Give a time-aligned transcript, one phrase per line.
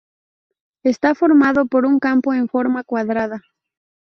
[0.81, 3.39] Está formado por un campo en forma cuadrada.